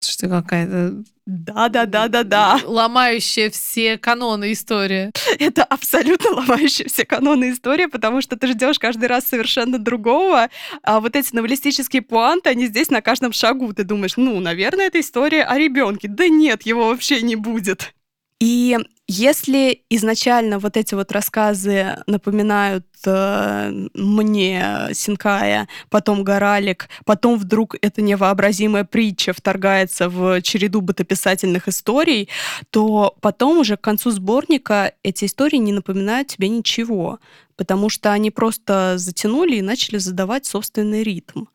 [0.04, 2.60] Что какая-то да-да-да-да-да.
[2.66, 5.12] Ломающая все каноны история.
[5.40, 10.50] Это абсолютно ломающая все каноны история, потому что ты ждешь каждый раз совершенно другого.
[10.84, 13.72] А вот эти новеллистические пуанты, они здесь на каждом шагу.
[13.74, 16.08] Ты думаешь, ну, наверное, это история о ребенке.
[16.08, 17.94] Да нет, его вообще не будет.
[18.42, 18.76] И
[19.08, 28.02] если изначально вот эти вот рассказы напоминают э, мне Синкая, потом Горалик, потом вдруг эта
[28.02, 32.30] невообразимая притча вторгается в череду бытописательных историй,
[32.72, 37.20] то потом уже к концу сборника эти истории не напоминают тебе ничего,
[37.58, 41.46] потому что они просто затянули и начали задавать собственный ритм.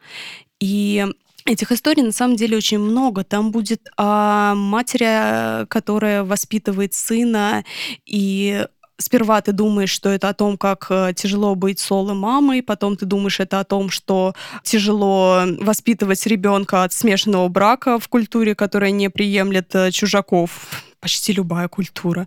[0.61, 1.05] И
[1.47, 3.23] Этих историй на самом деле очень много.
[3.23, 7.65] Там будет о матери, которая воспитывает сына,
[8.05, 8.67] и
[8.99, 13.07] сперва ты думаешь, что это о том, как э, тяжело быть соло мамой, потом ты
[13.07, 19.09] думаешь это о том, что тяжело воспитывать ребенка от смешанного брака в культуре, которая не
[19.11, 22.27] приемлет э, чужаков почти любая культура.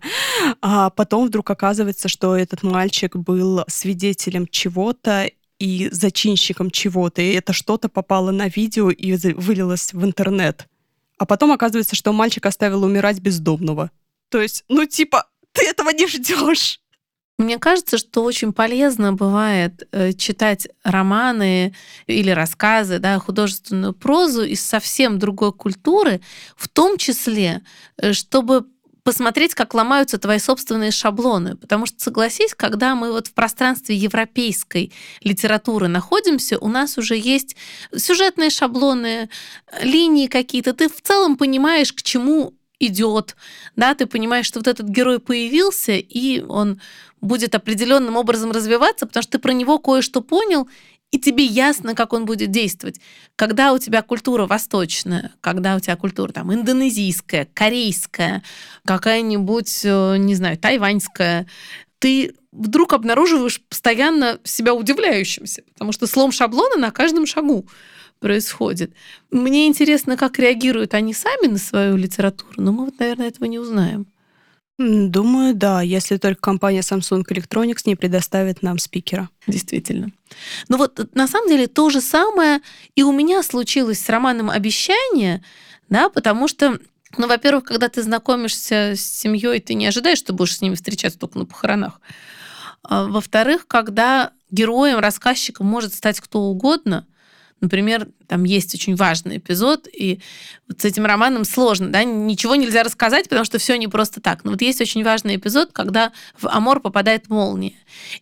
[0.62, 5.28] А потом вдруг оказывается, что этот мальчик был свидетелем чего-то,
[5.60, 10.66] и зачинщиком чего-то, и это что-то попало на видео и вылилось в интернет.
[11.18, 13.90] А потом оказывается, что мальчик оставил умирать бездомного.
[14.30, 16.80] То есть, ну типа, ты этого не ждешь.
[17.38, 21.74] Мне кажется, что очень полезно бывает э, читать романы
[22.06, 26.20] или рассказы, да, художественную прозу из совсем другой культуры,
[26.56, 27.62] в том числе,
[27.96, 28.66] э, чтобы
[29.02, 31.56] посмотреть, как ломаются твои собственные шаблоны.
[31.56, 37.56] Потому что, согласись, когда мы вот в пространстве европейской литературы находимся, у нас уже есть
[37.96, 39.28] сюжетные шаблоны,
[39.82, 40.72] линии какие-то.
[40.72, 43.36] Ты в целом понимаешь, к чему идет,
[43.76, 46.80] да, ты понимаешь, что вот этот герой появился, и он
[47.20, 50.68] будет определенным образом развиваться, потому что ты про него кое-что понял,
[51.10, 53.00] и тебе ясно, как он будет действовать.
[53.36, 58.42] Когда у тебя культура восточная, когда у тебя культура там индонезийская, корейская,
[58.84, 61.46] какая-нибудь, э, не знаю, тайваньская,
[61.98, 67.66] ты вдруг обнаруживаешь постоянно себя удивляющимся, потому что слом шаблона на каждом шагу
[68.20, 68.92] происходит.
[69.30, 73.58] Мне интересно, как реагируют они сами на свою литературу, но мы вот, наверное, этого не
[73.58, 74.06] узнаем.
[74.82, 79.28] Думаю, да, если только компания Samsung Electronics не предоставит нам спикера.
[79.46, 80.10] Действительно.
[80.68, 82.60] Ну вот на самом деле то же самое
[82.94, 85.44] и у меня случилось с романом «Обещание»,
[85.90, 86.78] да, потому что
[87.18, 91.18] ну, во-первых, когда ты знакомишься с семьей, ты не ожидаешь, что будешь с ними встречаться
[91.18, 92.00] только на похоронах.
[92.82, 97.06] А, во-вторых, когда героем, рассказчиком может стать кто угодно,
[97.60, 100.20] Например, там есть очень важный эпизод, и
[100.66, 104.44] вот с этим романом сложно, да, ничего нельзя рассказать, потому что все не просто так.
[104.44, 107.74] Но вот есть очень важный эпизод, когда в Амор попадает молния.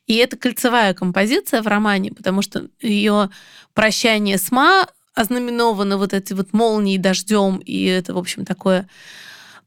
[0.07, 3.31] И это кольцевая композиция в романе, потому что ее
[3.75, 8.89] прощание с Ма ознаменовано вот этой вот молнией, дождем, и это, в общем, такое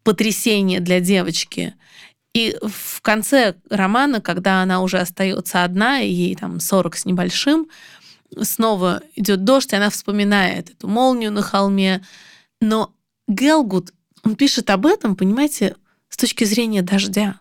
[0.03, 1.75] потрясение для девочки.
[2.33, 7.67] И в конце романа, когда она уже остается одна, и ей там 40 с небольшим,
[8.41, 12.03] снова идет дождь, и она вспоминает эту молнию на холме.
[12.59, 12.93] Но
[13.27, 15.75] Гелгуд, он пишет об этом, понимаете,
[16.09, 17.39] с точки зрения дождя.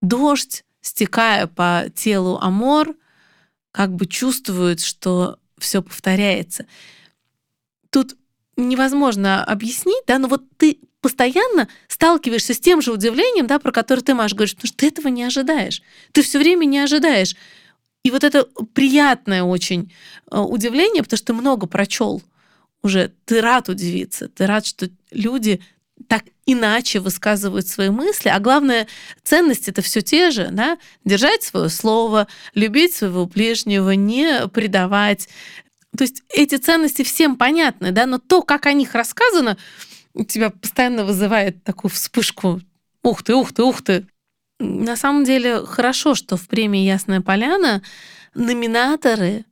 [0.00, 2.94] Дождь, стекая по телу Амор,
[3.70, 6.66] как бы чувствует, что все повторяется.
[7.90, 8.16] Тут
[8.56, 14.02] невозможно объяснить, да, но вот ты постоянно сталкиваешься с тем же удивлением, да, про которое
[14.02, 15.82] ты, Маш, говоришь, потому что ты этого не ожидаешь.
[16.12, 17.34] Ты все время не ожидаешь.
[18.04, 18.44] И вот это
[18.74, 19.92] приятное очень
[20.30, 22.22] э, удивление, потому что ты много прочел
[22.82, 25.60] уже, ты рад удивиться, ты рад, что люди
[26.08, 28.88] так иначе высказывают свои мысли, а главное,
[29.22, 35.28] ценности это все те же, да, держать свое слово, любить своего ближнего, не предавать.
[35.96, 39.56] То есть эти ценности всем понятны, да, но то, как о них рассказано,
[40.14, 42.60] у тебя постоянно вызывает такую вспышку.
[43.02, 44.06] Ух ты, ух ты, ух ты.
[44.62, 47.82] На самом деле хорошо, что в премии «Ясная поляна»
[48.34, 49.44] номинаторы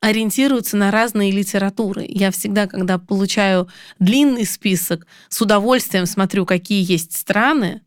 [0.00, 2.04] ориентируются на разные литературы.
[2.06, 7.80] Я всегда, когда получаю длинный список, с удовольствием смотрю, какие есть страны,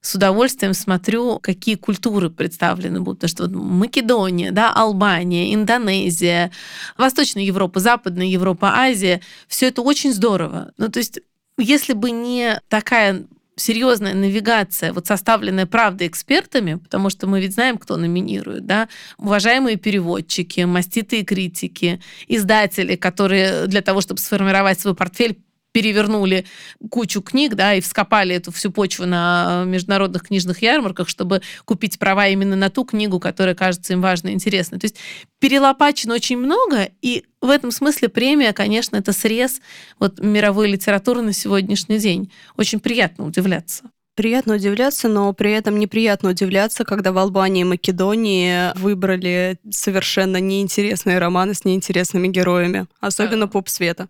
[0.00, 3.20] с удовольствием смотрю, какие культуры представлены будут.
[3.20, 6.50] Потому что вот Македония, да, Албания, Индонезия,
[6.96, 10.72] Восточная Европа, Западная Европа, Азия, все это очень здорово.
[10.78, 11.20] Ну, то есть,
[11.58, 13.24] если бы не такая
[13.58, 18.88] серьезная навигация, вот составленная правда экспертами, потому что мы ведь знаем, кто номинирует, да,
[19.18, 25.38] уважаемые переводчики, маститые критики, издатели, которые для того, чтобы сформировать свой портфель,
[25.78, 26.44] перевернули
[26.90, 32.26] кучу книг, да, и вскопали эту всю почву на международных книжных ярмарках, чтобы купить права
[32.26, 34.80] именно на ту книгу, которая кажется им важной и интересной.
[34.80, 34.96] То есть
[35.38, 39.60] перелопачено очень много, и в этом смысле премия, конечно, это срез
[40.00, 42.32] вот мировой литературы на сегодняшний день.
[42.56, 43.84] Очень приятно удивляться.
[44.16, 51.20] Приятно удивляться, но при этом неприятно удивляться, когда в Албании и Македонии выбрали совершенно неинтересные
[51.20, 54.08] романы с неинтересными героями, особенно поп света.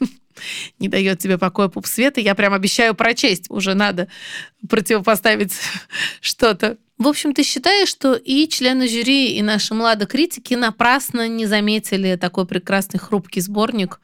[0.78, 2.20] не дает тебе покоя пуп света.
[2.20, 3.46] Я прям обещаю прочесть.
[3.50, 4.08] Уже надо
[4.68, 5.52] противопоставить
[6.20, 6.78] что-то.
[6.98, 12.44] В общем, ты считаешь, что и члены жюри, и наши младокритики напрасно не заметили такой
[12.44, 14.00] прекрасный хрупкий сборник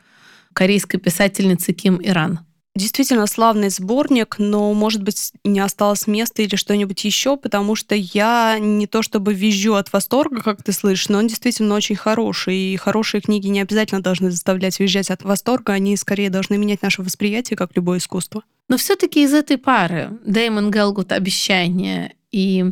[0.52, 2.40] корейской писательницы Ким Иран?
[2.76, 8.58] Действительно славный сборник, но, может быть, не осталось места или что-нибудь еще, потому что я
[8.58, 12.56] не то чтобы визжу от восторга, как ты слышишь, но он действительно очень хороший.
[12.56, 17.02] И хорошие книги не обязательно должны заставлять визжать от восторга, они скорее должны менять наше
[17.02, 18.42] восприятие, как любое искусство.
[18.68, 22.64] Но все-таки из этой пары Дэймон Гелгут «Обещание» и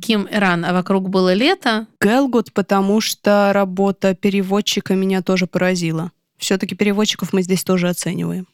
[0.00, 1.88] Ким Иран, а вокруг было лето.
[2.00, 6.12] Гелгут, потому что работа переводчика меня тоже поразила.
[6.36, 8.46] Все-таки переводчиков мы здесь тоже оцениваем.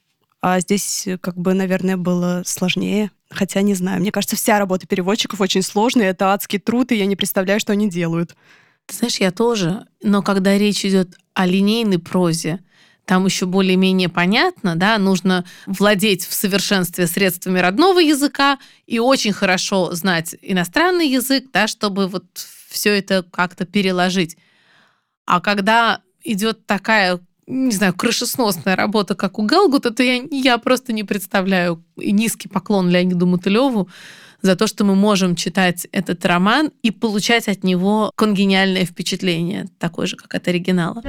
[0.46, 3.10] А здесь, э, как бы, наверное, было сложнее.
[3.30, 4.02] Хотя не знаю.
[4.02, 6.10] Мне кажется, вся работа переводчиков очень сложная.
[6.10, 8.36] Это адский труд, и я не представляю, что они делают.
[8.84, 9.86] Ты знаешь, я тоже.
[10.02, 12.60] Но когда речь идет о линейной прозе,
[13.06, 19.94] там еще более-менее понятно, да, нужно владеть в совершенстве средствами родного языка и очень хорошо
[19.94, 22.26] знать иностранный язык, да, чтобы вот
[22.68, 24.36] все это как-то переложить.
[25.24, 30.92] А когда идет такая не знаю, крышесносная работа, как у Гелгута, то я, я просто
[30.92, 31.84] не представляю.
[31.96, 33.88] И низкий поклон Леониду Мотылеву
[34.42, 40.06] за то, что мы можем читать этот роман и получать от него конгениальное впечатление, такое
[40.06, 41.02] же, как от оригинала.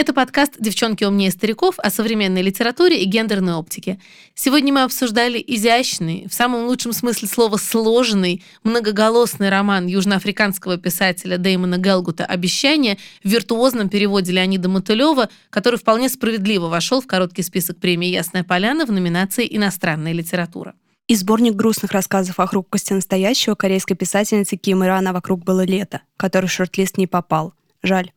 [0.00, 4.00] Это подкаст «Девчонки умнее стариков» о современной литературе и гендерной оптике.
[4.34, 11.76] Сегодня мы обсуждали изящный, в самом лучшем смысле слова сложный, многоголосный роман южноафриканского писателя Дэймона
[11.76, 18.08] Гелгута «Обещание» в виртуозном переводе Леонида Мотылева, который вполне справедливо вошел в короткий список премии
[18.08, 20.72] «Ясная поляна» в номинации «Иностранная литература».
[21.08, 26.46] И сборник грустных рассказов о хрупкости настоящего корейской писательницы Ким Ирана «Вокруг было лето», который
[26.46, 27.52] в шорт-лист не попал.
[27.82, 28.12] Жаль.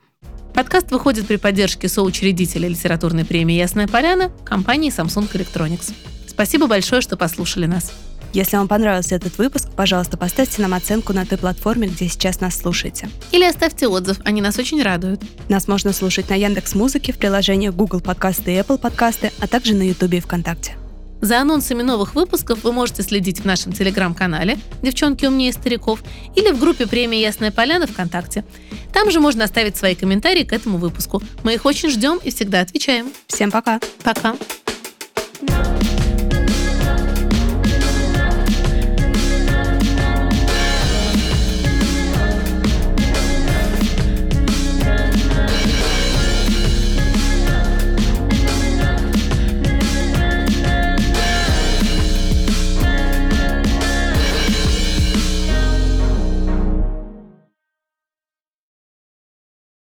[0.54, 5.94] Подкаст выходит при поддержке соучредителя литературной премии «Ясная поляна» компании Samsung Electronics.
[6.28, 7.92] Спасибо большое, что послушали нас.
[8.34, 12.56] Если вам понравился этот выпуск, пожалуйста, поставьте нам оценку на той платформе, где сейчас нас
[12.56, 13.10] слушаете.
[13.32, 15.22] Или оставьте отзыв, они нас очень радуют.
[15.50, 19.74] Нас можно слушать на Яндекс Музыке, в приложениях Google Подкасты и Apple Подкасты, а также
[19.74, 20.76] на YouTube и ВКонтакте.
[21.24, 26.04] За анонсами новых выпусков вы можете следить в нашем телеграм-канале «Девчонки умнее стариков»
[26.36, 28.44] или в группе премии «Ясная поляна» ВКонтакте.
[28.92, 31.24] Там же можно оставить свои комментарии к этому выпуску.
[31.44, 33.08] Мы их очень ждем и всегда отвечаем.
[33.28, 33.80] Всем пока.
[34.04, 34.36] Пока.
[35.46, 35.93] thank you